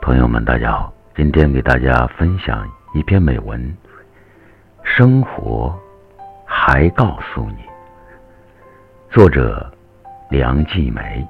[0.00, 0.92] 朋友们，大家好！
[1.14, 3.76] 今天给大家分享一篇美文：
[4.82, 5.78] 生活
[6.46, 7.56] 还告诉你。
[9.10, 9.70] 作者
[10.30, 11.26] 梁继梅。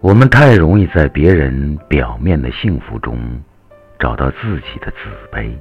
[0.00, 3.18] 我们太容易在别人表面的幸福中
[3.98, 4.96] 找到自己的自
[5.30, 5.54] 卑，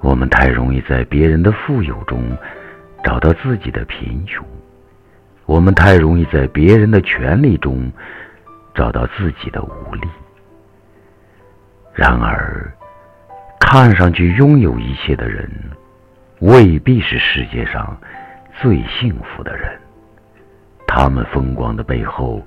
[0.00, 2.36] 我们太容易在别人的富有中
[3.02, 4.46] 找到自己的贫穷。
[5.46, 7.92] 我们太容易在别人的权利中
[8.74, 10.08] 找到自己的无力。
[11.94, 12.72] 然而，
[13.60, 15.50] 看上去拥有一切的人，
[16.40, 18.00] 未必是世界上
[18.60, 19.70] 最幸福的人。
[20.86, 22.46] 他们风光的背后，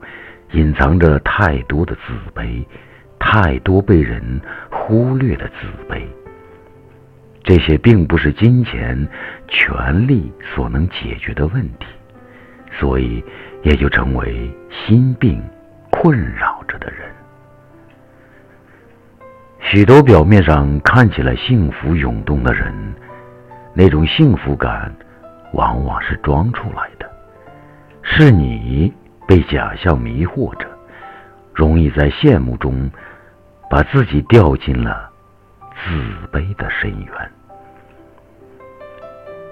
[0.51, 2.65] 隐藏着太多的自卑，
[3.19, 4.41] 太多被人
[4.71, 6.01] 忽略的自卑。
[7.43, 9.07] 这些并不是金钱、
[9.47, 11.85] 权力所能解决的问题。
[12.77, 13.23] 所以，
[13.63, 15.41] 也就成为心病
[15.89, 17.09] 困扰着的人。
[19.61, 22.73] 许多表面上看起来幸福涌动的人，
[23.73, 24.93] 那种幸福感
[25.53, 27.09] 往往是装出来的。
[28.03, 28.93] 是你
[29.25, 30.67] 被假象迷惑着，
[31.53, 32.91] 容易在羡慕中
[33.69, 35.09] 把自己掉进了
[35.73, 37.31] 自卑的深渊。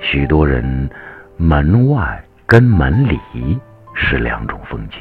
[0.02, 0.90] 许多人
[1.38, 2.22] 门外。
[2.46, 3.20] 跟门里
[3.94, 5.00] 是两种风景。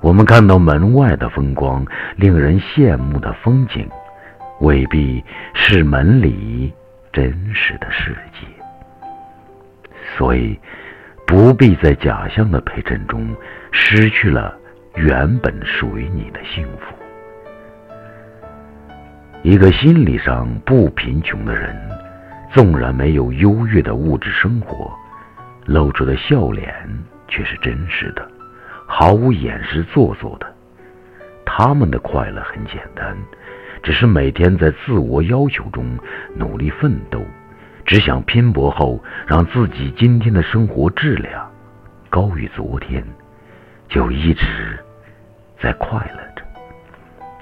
[0.00, 1.84] 我们看到门外的风光，
[2.16, 3.88] 令人羡慕的风景，
[4.60, 5.22] 未必
[5.54, 6.72] 是门里
[7.12, 8.46] 真实的世界。
[10.16, 10.58] 所以，
[11.26, 13.28] 不必在假象的陪衬中
[13.70, 14.56] 失去了
[14.96, 16.94] 原本属于你的幸福。
[19.42, 21.74] 一个心理上不贫穷的人，
[22.52, 24.90] 纵然没有优越的物质生活。
[25.66, 26.74] 露出的笑脸
[27.28, 28.28] 却是真实的，
[28.86, 30.46] 毫无掩饰、做作的。
[31.44, 33.16] 他们的快乐很简单，
[33.82, 35.98] 只是每天在自我要求中
[36.34, 37.20] 努力奋斗，
[37.84, 41.50] 只想拼搏后让自己今天的生活质量
[42.08, 43.04] 高于昨天，
[43.88, 44.78] 就一直
[45.60, 46.42] 在快乐着，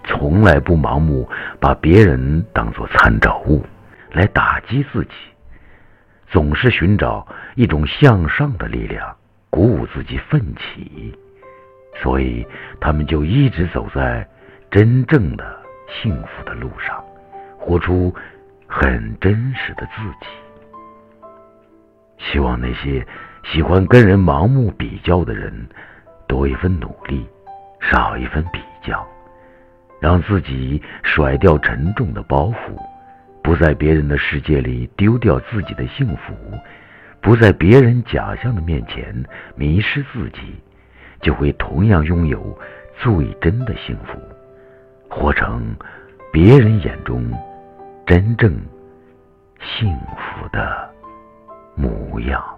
[0.05, 1.29] 从来不盲目
[1.61, 3.65] 把别人当作参照物
[4.13, 5.11] 来打击自己。
[6.31, 9.17] 总是寻找一种向上的力量，
[9.51, 11.17] 鼓舞自己奋起，
[12.03, 12.47] 所以
[12.81, 14.29] 他们就一直走在
[14.71, 15.57] 真正的
[15.89, 17.03] 幸福的路上，
[17.59, 18.15] 活出
[18.67, 20.27] 很真实的自己。
[22.19, 23.07] 希望那些
[23.45, 25.67] 喜欢跟人盲目比较的人，
[26.27, 27.27] 多一份努力，
[27.81, 29.07] 少一份比较，
[29.99, 32.77] 让自己甩掉沉重的包袱。
[33.49, 36.35] 不在别人的世界里丢掉自己的幸福，
[37.23, 39.25] 不在别人假象的面前
[39.57, 40.61] 迷失自己，
[41.23, 42.55] 就会同样拥有
[42.99, 44.21] 最真的幸福，
[45.09, 45.75] 活成
[46.31, 47.25] 别人眼中
[48.05, 48.55] 真正
[49.63, 50.91] 幸福的
[51.75, 52.58] 模样。